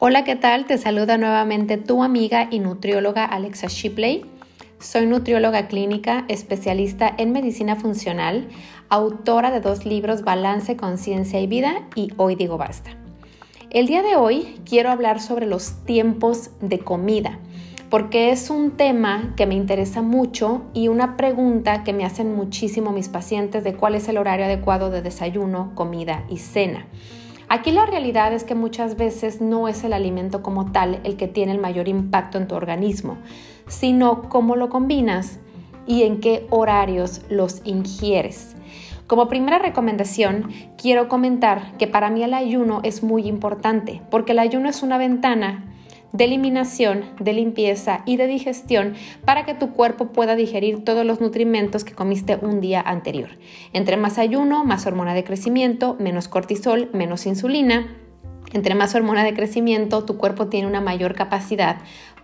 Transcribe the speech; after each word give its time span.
Hola, 0.00 0.22
¿qué 0.22 0.36
tal? 0.36 0.66
Te 0.66 0.78
saluda 0.78 1.18
nuevamente 1.18 1.76
tu 1.76 2.04
amiga 2.04 2.46
y 2.52 2.60
nutrióloga 2.60 3.24
Alexa 3.24 3.66
Shipley. 3.66 4.24
Soy 4.78 5.06
nutrióloga 5.06 5.66
clínica, 5.66 6.24
especialista 6.28 7.12
en 7.18 7.32
medicina 7.32 7.74
funcional, 7.74 8.46
autora 8.90 9.50
de 9.50 9.60
dos 9.60 9.84
libros 9.84 10.22
Balance, 10.22 10.76
Conciencia 10.76 11.40
y 11.40 11.48
Vida 11.48 11.88
y 11.96 12.12
Hoy 12.16 12.36
digo 12.36 12.56
basta. 12.56 12.90
El 13.70 13.88
día 13.88 14.04
de 14.04 14.14
hoy 14.14 14.60
quiero 14.64 14.90
hablar 14.90 15.20
sobre 15.20 15.46
los 15.46 15.84
tiempos 15.84 16.50
de 16.60 16.78
comida, 16.78 17.40
porque 17.90 18.30
es 18.30 18.50
un 18.50 18.76
tema 18.76 19.34
que 19.36 19.46
me 19.46 19.56
interesa 19.56 20.00
mucho 20.00 20.62
y 20.74 20.86
una 20.86 21.16
pregunta 21.16 21.82
que 21.82 21.92
me 21.92 22.04
hacen 22.04 22.36
muchísimo 22.36 22.92
mis 22.92 23.08
pacientes 23.08 23.64
de 23.64 23.74
cuál 23.74 23.96
es 23.96 24.08
el 24.08 24.18
horario 24.18 24.44
adecuado 24.44 24.90
de 24.90 25.02
desayuno, 25.02 25.72
comida 25.74 26.22
y 26.28 26.36
cena. 26.36 26.86
Aquí 27.50 27.72
la 27.72 27.86
realidad 27.86 28.34
es 28.34 28.44
que 28.44 28.54
muchas 28.54 28.98
veces 28.98 29.40
no 29.40 29.68
es 29.68 29.82
el 29.82 29.94
alimento 29.94 30.42
como 30.42 30.70
tal 30.70 31.00
el 31.04 31.16
que 31.16 31.28
tiene 31.28 31.52
el 31.52 31.58
mayor 31.58 31.88
impacto 31.88 32.36
en 32.36 32.46
tu 32.46 32.54
organismo, 32.54 33.16
sino 33.66 34.28
cómo 34.28 34.54
lo 34.54 34.68
combinas 34.68 35.38
y 35.86 36.02
en 36.02 36.20
qué 36.20 36.46
horarios 36.50 37.22
los 37.30 37.62
ingieres. 37.64 38.54
Como 39.06 39.28
primera 39.28 39.58
recomendación, 39.58 40.50
quiero 40.76 41.08
comentar 41.08 41.74
que 41.78 41.86
para 41.86 42.10
mí 42.10 42.22
el 42.22 42.34
ayuno 42.34 42.80
es 42.82 43.02
muy 43.02 43.26
importante 43.26 44.02
porque 44.10 44.32
el 44.32 44.40
ayuno 44.40 44.68
es 44.68 44.82
una 44.82 44.98
ventana 44.98 45.64
de 46.12 46.24
eliminación, 46.24 47.04
de 47.20 47.32
limpieza 47.32 48.02
y 48.06 48.16
de 48.16 48.26
digestión 48.26 48.94
para 49.24 49.44
que 49.44 49.54
tu 49.54 49.72
cuerpo 49.72 50.06
pueda 50.08 50.36
digerir 50.36 50.84
todos 50.84 51.04
los 51.04 51.20
nutrimentos 51.20 51.84
que 51.84 51.94
comiste 51.94 52.36
un 52.40 52.60
día 52.60 52.80
anterior. 52.80 53.30
Entre 53.72 53.96
más 53.96 54.18
ayuno, 54.18 54.64
más 54.64 54.86
hormona 54.86 55.14
de 55.14 55.24
crecimiento, 55.24 55.96
menos 55.98 56.28
cortisol, 56.28 56.90
menos 56.92 57.26
insulina. 57.26 57.94
Entre 58.52 58.74
más 58.74 58.94
hormona 58.94 59.24
de 59.24 59.34
crecimiento, 59.34 60.04
tu 60.04 60.16
cuerpo 60.16 60.46
tiene 60.46 60.66
una 60.66 60.80
mayor 60.80 61.14
capacidad 61.14 61.76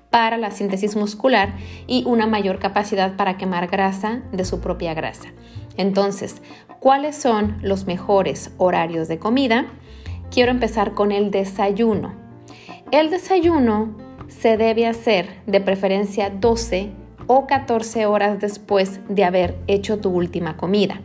para 0.08 0.38
la 0.38 0.52
síntesis 0.52 0.94
muscular 0.94 1.54
y 1.86 2.04
una 2.06 2.26
mayor 2.26 2.60
capacidad 2.60 3.16
para 3.16 3.36
quemar 3.36 3.66
grasa 3.66 4.22
de 4.32 4.44
su 4.44 4.60
propia 4.60 4.94
grasa. 4.94 5.28
Entonces, 5.76 6.40
¿cuáles 6.78 7.16
son 7.16 7.58
los 7.62 7.86
mejores 7.86 8.52
horarios 8.56 9.08
de 9.08 9.18
comida? 9.18 9.66
Quiero 10.30 10.52
empezar 10.52 10.92
con 10.92 11.10
el 11.10 11.30
desayuno. 11.32 12.23
El 12.94 13.10
desayuno 13.10 13.92
se 14.28 14.56
debe 14.56 14.86
hacer 14.86 15.28
de 15.46 15.60
preferencia 15.60 16.30
12 16.30 16.90
o 17.26 17.44
14 17.48 18.06
horas 18.06 18.38
después 18.38 19.00
de 19.08 19.24
haber 19.24 19.56
hecho 19.66 19.98
tu 19.98 20.10
última 20.10 20.56
comida. 20.56 21.00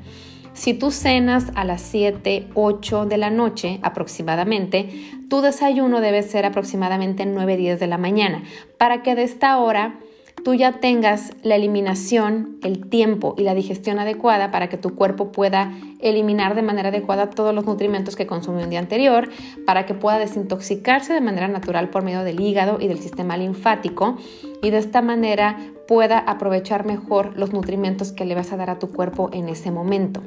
Si 0.53 0.75
tú 0.75 0.91
cenas 0.91 1.51
a 1.55 1.63
las 1.63 1.81
7, 1.81 2.49
8 2.53 3.07
de 3.07 3.17
la 3.17 3.31
noche 3.31 3.79
aproximadamente, 3.81 4.87
tu 5.31 5.41
desayuno 5.41 5.99
debe 5.99 6.21
ser 6.21 6.45
aproximadamente 6.45 7.25
9, 7.25 7.57
10 7.57 7.79
de 7.79 7.87
la 7.87 7.97
mañana, 7.97 8.43
para 8.77 9.01
que 9.01 9.15
de 9.15 9.23
esta 9.23 9.57
hora 9.57 9.99
tú 10.43 10.53
ya 10.53 10.79
tengas 10.79 11.33
la 11.43 11.55
eliminación, 11.55 12.57
el 12.63 12.89
tiempo 12.89 13.35
y 13.37 13.43
la 13.43 13.53
digestión 13.53 13.99
adecuada 13.99 14.51
para 14.51 14.69
que 14.69 14.77
tu 14.77 14.95
cuerpo 14.95 15.31
pueda 15.31 15.73
eliminar 15.99 16.55
de 16.55 16.61
manera 16.61 16.89
adecuada 16.89 17.29
todos 17.29 17.53
los 17.53 17.65
nutrimentos 17.65 18.15
que 18.15 18.27
consumió 18.27 18.63
un 18.63 18.69
día 18.69 18.79
anterior, 18.79 19.29
para 19.65 19.85
que 19.85 19.93
pueda 19.93 20.19
desintoxicarse 20.19 21.13
de 21.13 21.21
manera 21.21 21.47
natural 21.47 21.89
por 21.89 22.03
medio 22.03 22.23
del 22.23 22.39
hígado 22.39 22.77
y 22.79 22.87
del 22.87 22.99
sistema 22.99 23.37
linfático 23.37 24.17
y 24.61 24.69
de 24.69 24.77
esta 24.77 25.01
manera 25.01 25.57
pueda 25.87 26.19
aprovechar 26.19 26.85
mejor 26.85 27.37
los 27.37 27.51
nutrimentos 27.53 28.11
que 28.11 28.25
le 28.25 28.35
vas 28.35 28.51
a 28.51 28.57
dar 28.57 28.69
a 28.69 28.79
tu 28.79 28.91
cuerpo 28.91 29.29
en 29.33 29.49
ese 29.49 29.71
momento. 29.71 30.21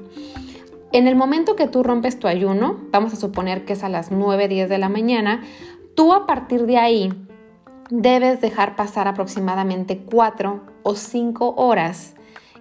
En 0.92 1.08
el 1.08 1.16
momento 1.16 1.56
que 1.56 1.68
tú 1.68 1.83
rompes 1.83 2.18
tu 2.18 2.27
ayuno, 2.27 2.77
vamos 2.90 3.14
a 3.14 3.16
suponer 3.16 3.64
que 3.64 3.72
es 3.72 3.83
a 3.83 3.88
las 3.88 4.10
9, 4.10 4.48
10 4.48 4.68
de 4.68 4.78
la 4.78 4.90
mañana, 4.90 5.42
tú 5.94 6.12
a 6.12 6.27
partir 6.27 6.67
de 6.67 6.77
ahí 6.77 7.12
debes 7.95 8.41
dejar 8.41 8.75
pasar 8.75 9.07
aproximadamente 9.07 9.98
4 9.98 10.63
o 10.83 10.95
5 10.95 11.55
horas 11.58 12.14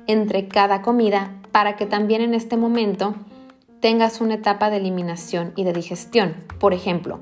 entre 0.06 0.50
cada 0.50 0.82
comida 0.82 1.32
para 1.54 1.78
que 1.78 1.86
también 1.86 2.22
en 2.22 2.34
este 2.34 2.58
momento 2.58 3.16
tengas 3.80 4.20
una 4.20 4.34
etapa 4.34 4.70
de 4.70 4.78
eliminación 4.78 5.54
y 5.56 5.64
de 5.64 5.72
digestión. 5.72 6.36
Por 6.60 6.74
ejemplo, 6.74 7.22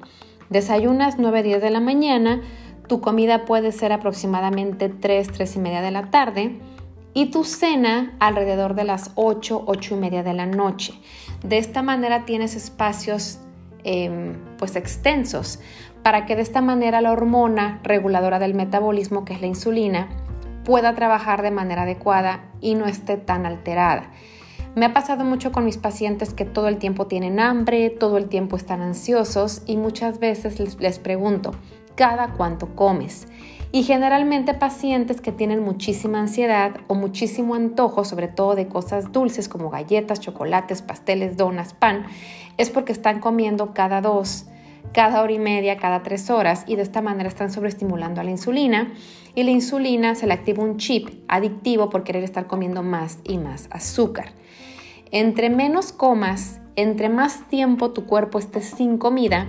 desayunas 0.49 1.19
9-10 1.19 1.59
de 1.59 1.69
la 1.69 1.79
mañana, 1.81 2.41
tu 2.87 2.99
comida 2.99 3.45
puede 3.45 3.71
ser 3.71 3.91
aproximadamente 3.91 4.89
3, 4.89 5.31
3 5.31 5.55
y 5.57 5.59
media 5.59 5.81
de 5.83 5.91
la 5.91 6.09
tarde 6.09 6.59
y 7.13 7.27
tu 7.27 7.43
cena 7.43 8.15
alrededor 8.19 8.73
de 8.73 8.85
las 8.85 9.11
8, 9.13 9.65
8 9.67 9.93
y 9.93 9.97
media 9.97 10.23
de 10.23 10.33
la 10.33 10.47
noche. 10.47 10.95
De 11.43 11.59
esta 11.59 11.83
manera 11.83 12.25
tienes 12.25 12.55
espacios 12.55 13.37
em, 13.83 14.33
pues 14.57 14.75
extensos 14.75 15.59
para 16.03 16.25
que 16.25 16.35
de 16.35 16.41
esta 16.41 16.61
manera 16.61 17.01
la 17.01 17.11
hormona 17.11 17.79
reguladora 17.83 18.39
del 18.39 18.53
metabolismo, 18.53 19.25
que 19.25 19.33
es 19.33 19.41
la 19.41 19.47
insulina, 19.47 20.09
pueda 20.63 20.95
trabajar 20.95 21.41
de 21.41 21.51
manera 21.51 21.83
adecuada 21.83 22.45
y 22.61 22.75
no 22.75 22.85
esté 22.85 23.17
tan 23.17 23.45
alterada. 23.45 24.11
Me 24.75 24.85
ha 24.85 24.93
pasado 24.93 25.25
mucho 25.25 25.51
con 25.51 25.65
mis 25.65 25.77
pacientes 25.77 26.33
que 26.33 26.45
todo 26.45 26.67
el 26.67 26.77
tiempo 26.77 27.07
tienen 27.07 27.39
hambre, 27.39 27.89
todo 27.89 28.17
el 28.17 28.29
tiempo 28.29 28.55
están 28.55 28.81
ansiosos 28.81 29.63
y 29.65 29.77
muchas 29.77 30.19
veces 30.19 30.59
les, 30.59 30.79
les 30.79 30.99
pregunto, 30.99 31.51
¿cada 31.95 32.33
cuánto 32.33 32.75
comes? 32.75 33.27
Y 33.71 33.83
generalmente 33.83 34.53
pacientes 34.53 35.21
que 35.21 35.31
tienen 35.31 35.63
muchísima 35.63 36.19
ansiedad 36.19 36.77
o 36.87 36.95
muchísimo 36.95 37.55
antojo, 37.55 38.03
sobre 38.03 38.27
todo 38.27 38.55
de 38.55 38.67
cosas 38.67 39.11
dulces 39.11 39.49
como 39.49 39.69
galletas, 39.69 40.19
chocolates, 40.19 40.81
pasteles, 40.81 41.35
donas, 41.35 41.73
pan, 41.73 42.05
es 42.57 42.69
porque 42.69 42.91
están 42.91 43.19
comiendo 43.19 43.73
cada 43.73 44.01
dos, 44.01 44.45
cada 44.93 45.21
hora 45.21 45.33
y 45.33 45.39
media, 45.39 45.77
cada 45.77 46.03
tres 46.03 46.29
horas 46.29 46.63
y 46.67 46.75
de 46.75 46.81
esta 46.81 47.01
manera 47.01 47.29
están 47.29 47.51
sobreestimulando 47.51 48.21
a 48.21 48.23
la 48.23 48.31
insulina 48.31 48.93
y 49.35 49.43
la 49.43 49.51
insulina 49.51 50.15
se 50.15 50.27
le 50.27 50.33
activa 50.33 50.63
un 50.63 50.77
chip 50.77 51.09
adictivo 51.27 51.89
por 51.89 52.03
querer 52.03 52.23
estar 52.23 52.47
comiendo 52.47 52.83
más 52.83 53.19
y 53.23 53.37
más 53.37 53.67
azúcar. 53.71 54.33
Entre 55.11 55.49
menos 55.49 55.91
comas, 55.91 56.61
entre 56.75 57.09
más 57.09 57.47
tiempo 57.49 57.91
tu 57.91 58.05
cuerpo 58.05 58.39
esté 58.39 58.61
sin 58.61 58.97
comida, 58.97 59.47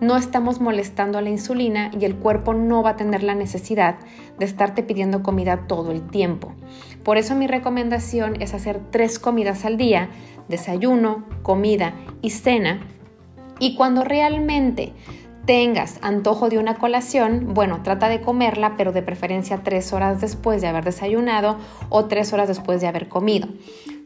no 0.00 0.16
estamos 0.16 0.60
molestando 0.60 1.18
a 1.18 1.22
la 1.22 1.30
insulina 1.30 1.92
y 1.98 2.04
el 2.04 2.16
cuerpo 2.16 2.54
no 2.54 2.82
va 2.82 2.90
a 2.90 2.96
tener 2.96 3.22
la 3.22 3.36
necesidad 3.36 3.96
de 4.36 4.44
estarte 4.44 4.82
pidiendo 4.82 5.22
comida 5.22 5.68
todo 5.68 5.92
el 5.92 6.02
tiempo. 6.02 6.54
Por 7.04 7.18
eso 7.18 7.36
mi 7.36 7.46
recomendación 7.46 8.42
es 8.42 8.52
hacer 8.52 8.80
tres 8.90 9.20
comidas 9.20 9.64
al 9.64 9.76
día, 9.76 10.10
desayuno, 10.48 11.24
comida 11.42 11.94
y 12.20 12.30
cena, 12.30 12.80
y 13.62 13.76
cuando 13.76 14.02
realmente 14.02 14.92
tengas 15.46 16.00
antojo 16.02 16.48
de 16.48 16.58
una 16.58 16.74
colación, 16.74 17.54
bueno, 17.54 17.80
trata 17.84 18.08
de 18.08 18.20
comerla, 18.20 18.76
pero 18.76 18.90
de 18.90 19.02
preferencia 19.02 19.62
tres 19.62 19.92
horas 19.92 20.20
después 20.20 20.60
de 20.60 20.66
haber 20.66 20.84
desayunado 20.84 21.58
o 21.88 22.06
tres 22.06 22.32
horas 22.32 22.48
después 22.48 22.80
de 22.80 22.88
haber 22.88 23.08
comido. 23.08 23.46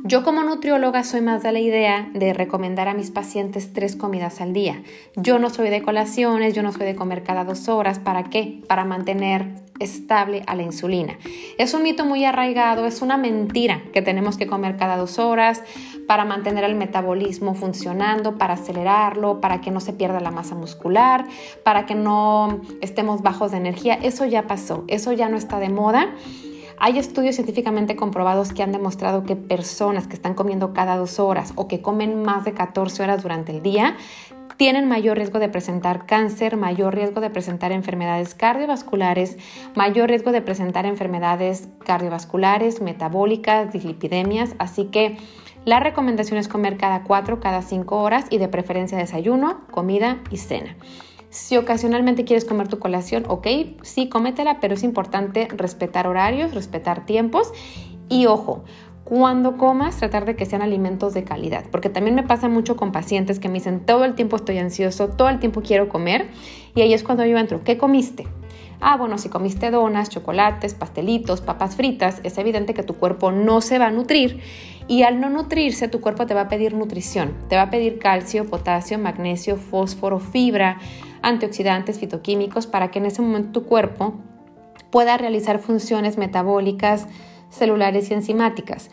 Yo 0.06 0.22
como 0.22 0.44
nutrióloga 0.44 1.02
soy 1.02 1.20
más 1.20 1.42
de 1.42 1.50
la 1.50 1.58
idea 1.58 2.08
de 2.14 2.32
recomendar 2.32 2.86
a 2.86 2.94
mis 2.94 3.10
pacientes 3.10 3.72
tres 3.72 3.96
comidas 3.96 4.40
al 4.40 4.52
día. 4.52 4.84
Yo 5.16 5.40
no 5.40 5.50
soy 5.50 5.68
de 5.68 5.82
colaciones, 5.82 6.54
yo 6.54 6.62
no 6.62 6.70
soy 6.70 6.86
de 6.86 6.94
comer 6.94 7.24
cada 7.24 7.42
dos 7.42 7.68
horas. 7.68 7.98
¿Para 7.98 8.22
qué? 8.22 8.60
Para 8.68 8.84
mantener 8.84 9.48
estable 9.80 10.44
a 10.46 10.54
la 10.54 10.62
insulina. 10.62 11.18
Es 11.58 11.74
un 11.74 11.82
mito 11.82 12.04
muy 12.04 12.24
arraigado, 12.24 12.86
es 12.86 13.02
una 13.02 13.16
mentira 13.16 13.82
que 13.92 14.00
tenemos 14.00 14.36
que 14.36 14.46
comer 14.46 14.76
cada 14.76 14.96
dos 14.96 15.18
horas 15.18 15.64
para 16.06 16.24
mantener 16.24 16.62
el 16.62 16.76
metabolismo 16.76 17.56
funcionando, 17.56 18.38
para 18.38 18.54
acelerarlo, 18.54 19.40
para 19.40 19.60
que 19.60 19.72
no 19.72 19.80
se 19.80 19.92
pierda 19.92 20.20
la 20.20 20.30
masa 20.30 20.54
muscular, 20.54 21.26
para 21.64 21.84
que 21.84 21.96
no 21.96 22.60
estemos 22.80 23.22
bajos 23.22 23.50
de 23.50 23.56
energía. 23.56 23.94
Eso 23.94 24.24
ya 24.24 24.46
pasó, 24.46 24.84
eso 24.86 25.10
ya 25.12 25.28
no 25.28 25.36
está 25.36 25.58
de 25.58 25.68
moda. 25.68 26.14
Hay 26.78 26.98
estudios 26.98 27.36
científicamente 27.36 27.96
comprobados 27.96 28.52
que 28.52 28.62
han 28.62 28.72
demostrado 28.72 29.24
que 29.24 29.34
personas 29.34 30.06
que 30.06 30.14
están 30.14 30.34
comiendo 30.34 30.72
cada 30.72 30.96
dos 30.96 31.18
horas 31.18 31.52
o 31.56 31.68
que 31.68 31.80
comen 31.80 32.22
más 32.22 32.44
de 32.44 32.52
14 32.52 33.02
horas 33.02 33.22
durante 33.22 33.52
el 33.52 33.62
día 33.62 33.96
tienen 34.56 34.88
mayor 34.88 35.18
riesgo 35.18 35.38
de 35.38 35.48
presentar 35.48 36.06
cáncer, 36.06 36.56
mayor 36.56 36.94
riesgo 36.94 37.20
de 37.20 37.30
presentar 37.30 37.72
enfermedades 37.72 38.34
cardiovasculares, 38.34 39.36
mayor 39.74 40.08
riesgo 40.08 40.32
de 40.32 40.42
presentar 40.42 40.86
enfermedades 40.86 41.68
cardiovasculares, 41.84 42.80
metabólicas, 42.80 43.72
dislipidemias. 43.72 44.54
Así 44.58 44.86
que 44.86 45.18
la 45.64 45.80
recomendación 45.80 46.38
es 46.38 46.48
comer 46.48 46.78
cada 46.78 47.02
4, 47.02 47.40
cada 47.40 47.60
5 47.60 47.96
horas 48.00 48.26
y 48.30 48.38
de 48.38 48.48
preferencia 48.48 48.96
desayuno, 48.96 49.66
comida 49.70 50.20
y 50.30 50.38
cena. 50.38 50.76
Si 51.36 51.58
ocasionalmente 51.58 52.24
quieres 52.24 52.46
comer 52.46 52.66
tu 52.66 52.78
colación, 52.78 53.24
ok, 53.28 53.46
sí, 53.82 54.08
cómetela, 54.08 54.58
pero 54.58 54.72
es 54.72 54.82
importante 54.82 55.48
respetar 55.54 56.06
horarios, 56.06 56.54
respetar 56.54 57.04
tiempos 57.04 57.52
y 58.08 58.24
ojo, 58.24 58.64
cuando 59.04 59.58
comas, 59.58 59.98
tratar 59.98 60.24
de 60.24 60.34
que 60.34 60.46
sean 60.46 60.62
alimentos 60.62 61.12
de 61.12 61.24
calidad, 61.24 61.66
porque 61.70 61.90
también 61.90 62.16
me 62.16 62.22
pasa 62.22 62.48
mucho 62.48 62.74
con 62.76 62.90
pacientes 62.90 63.38
que 63.38 63.48
me 63.48 63.58
dicen 63.58 63.84
todo 63.84 64.06
el 64.06 64.14
tiempo 64.14 64.36
estoy 64.36 64.56
ansioso, 64.56 65.08
todo 65.08 65.28
el 65.28 65.38
tiempo 65.38 65.60
quiero 65.60 65.90
comer, 65.90 66.26
y 66.74 66.80
ahí 66.80 66.94
es 66.94 67.02
cuando 67.02 67.26
yo 67.26 67.36
entro, 67.36 67.62
¿qué 67.64 67.76
comiste? 67.76 68.26
Ah, 68.80 68.96
bueno, 68.96 69.18
si 69.18 69.28
comiste 69.28 69.70
donas, 69.70 70.08
chocolates, 70.08 70.72
pastelitos, 70.72 71.42
papas 71.42 71.76
fritas, 71.76 72.20
es 72.24 72.38
evidente 72.38 72.72
que 72.72 72.82
tu 72.82 72.94
cuerpo 72.94 73.30
no 73.30 73.60
se 73.60 73.78
va 73.78 73.88
a 73.88 73.90
nutrir 73.90 74.40
Y 74.88 75.02
al 75.02 75.20
no 75.20 75.30
nutrirse, 75.30 75.88
tu 75.88 76.00
cuerpo 76.00 76.26
te 76.26 76.34
va 76.34 76.42
a 76.42 76.48
pedir 76.48 76.74
nutrición. 76.74 77.34
Te 77.48 77.56
va 77.56 77.62
a 77.62 77.70
pedir 77.70 77.98
calcio, 77.98 78.46
potasio, 78.46 78.98
magnesio, 78.98 79.56
fósforo, 79.56 80.20
fibra, 80.20 80.78
antioxidantes, 81.22 81.98
fitoquímicos, 81.98 82.66
para 82.66 82.90
que 82.90 83.00
en 83.00 83.06
ese 83.06 83.20
momento 83.22 83.60
tu 83.60 83.66
cuerpo 83.66 84.14
pueda 84.90 85.16
realizar 85.16 85.58
funciones 85.58 86.18
metabólicas, 86.18 87.08
celulares 87.50 88.10
y 88.10 88.14
enzimáticas. 88.14 88.90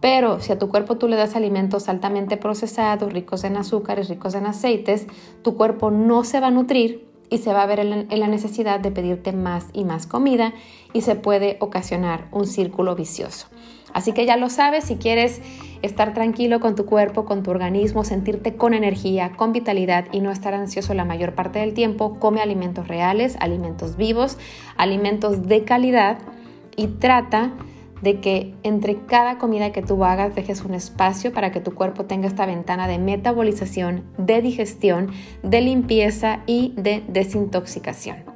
Pero 0.00 0.40
si 0.40 0.52
a 0.52 0.58
tu 0.58 0.68
cuerpo 0.68 0.96
tú 0.96 1.08
le 1.08 1.16
das 1.16 1.36
alimentos 1.36 1.88
altamente 1.88 2.36
procesados, 2.36 3.12
ricos 3.12 3.44
en 3.44 3.56
azúcares, 3.56 4.08
ricos 4.08 4.34
en 4.34 4.46
aceites, 4.46 5.06
tu 5.42 5.56
cuerpo 5.56 5.90
no 5.90 6.24
se 6.24 6.40
va 6.40 6.48
a 6.48 6.50
nutrir 6.50 7.08
y 7.30 7.38
se 7.38 7.52
va 7.52 7.62
a 7.62 7.66
ver 7.66 7.80
en 7.80 8.20
la 8.20 8.28
necesidad 8.28 8.80
de 8.80 8.90
pedirte 8.90 9.32
más 9.32 9.66
y 9.72 9.84
más 9.84 10.06
comida 10.06 10.52
y 10.92 11.00
se 11.00 11.16
puede 11.16 11.56
ocasionar 11.60 12.28
un 12.32 12.46
círculo 12.46 12.94
vicioso. 12.94 13.48
Así 13.94 14.12
que 14.12 14.26
ya 14.26 14.36
lo 14.36 14.50
sabes, 14.50 14.84
si 14.84 14.96
quieres 14.96 15.40
estar 15.80 16.12
tranquilo 16.12 16.60
con 16.60 16.74
tu 16.74 16.84
cuerpo, 16.84 17.24
con 17.24 17.42
tu 17.42 17.50
organismo, 17.50 18.04
sentirte 18.04 18.56
con 18.56 18.74
energía, 18.74 19.32
con 19.36 19.52
vitalidad 19.52 20.06
y 20.12 20.20
no 20.20 20.30
estar 20.30 20.52
ansioso 20.52 20.92
la 20.94 21.04
mayor 21.04 21.34
parte 21.34 21.60
del 21.60 21.74
tiempo, 21.74 22.18
come 22.18 22.42
alimentos 22.42 22.88
reales, 22.88 23.36
alimentos 23.40 23.96
vivos, 23.96 24.36
alimentos 24.76 25.46
de 25.46 25.64
calidad 25.64 26.18
y 26.76 26.88
trata 26.88 27.52
de 28.02 28.20
que 28.20 28.54
entre 28.64 29.06
cada 29.06 29.38
comida 29.38 29.72
que 29.72 29.80
tú 29.80 30.04
hagas 30.04 30.34
dejes 30.34 30.62
un 30.62 30.74
espacio 30.74 31.32
para 31.32 31.52
que 31.52 31.60
tu 31.60 31.74
cuerpo 31.74 32.04
tenga 32.04 32.26
esta 32.26 32.46
ventana 32.46 32.88
de 32.88 32.98
metabolización, 32.98 34.04
de 34.18 34.42
digestión, 34.42 35.12
de 35.42 35.60
limpieza 35.60 36.40
y 36.46 36.74
de 36.76 37.04
desintoxicación. 37.08 38.33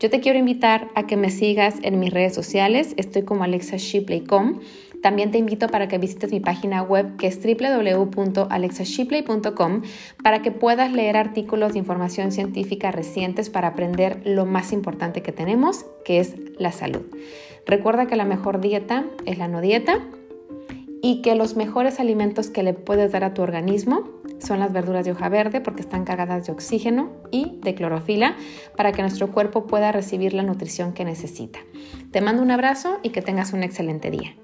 Yo 0.00 0.08
te 0.08 0.20
quiero 0.20 0.38
invitar 0.38 0.88
a 0.94 1.06
que 1.06 1.18
me 1.18 1.28
sigas 1.28 1.74
en 1.82 2.00
mis 2.00 2.10
redes 2.10 2.34
sociales. 2.34 2.94
Estoy 2.96 3.24
como 3.24 3.44
alexashipley.com. 3.44 4.60
También 5.02 5.30
te 5.30 5.36
invito 5.36 5.68
para 5.68 5.88
que 5.88 5.98
visites 5.98 6.32
mi 6.32 6.40
página 6.40 6.82
web 6.82 7.18
que 7.18 7.26
es 7.26 7.38
www.alexashipley.com 7.42 9.82
para 10.22 10.40
que 10.40 10.52
puedas 10.52 10.90
leer 10.92 11.18
artículos 11.18 11.74
de 11.74 11.80
información 11.80 12.32
científica 12.32 12.90
recientes 12.90 13.50
para 13.50 13.68
aprender 13.68 14.22
lo 14.24 14.46
más 14.46 14.72
importante 14.72 15.22
que 15.22 15.32
tenemos, 15.32 15.84
que 16.02 16.20
es 16.20 16.34
la 16.58 16.72
salud. 16.72 17.02
Recuerda 17.66 18.06
que 18.06 18.16
la 18.16 18.24
mejor 18.24 18.62
dieta 18.62 19.04
es 19.26 19.36
la 19.36 19.48
no 19.48 19.60
dieta 19.60 20.00
y 21.02 21.22
que 21.22 21.34
los 21.34 21.56
mejores 21.56 22.00
alimentos 22.00 22.50
que 22.50 22.62
le 22.62 22.74
puedes 22.74 23.12
dar 23.12 23.24
a 23.24 23.34
tu 23.34 23.42
organismo 23.42 24.08
son 24.38 24.58
las 24.58 24.72
verduras 24.72 25.04
de 25.04 25.12
hoja 25.12 25.28
verde 25.28 25.60
porque 25.60 25.82
están 25.82 26.04
cargadas 26.04 26.46
de 26.46 26.52
oxígeno 26.52 27.10
y 27.30 27.58
de 27.62 27.74
clorofila 27.74 28.36
para 28.76 28.92
que 28.92 29.02
nuestro 29.02 29.30
cuerpo 29.32 29.66
pueda 29.66 29.92
recibir 29.92 30.34
la 30.34 30.42
nutrición 30.42 30.92
que 30.92 31.04
necesita. 31.04 31.60
Te 32.10 32.20
mando 32.20 32.42
un 32.42 32.50
abrazo 32.50 32.98
y 33.02 33.10
que 33.10 33.22
tengas 33.22 33.52
un 33.52 33.62
excelente 33.62 34.10
día. 34.10 34.34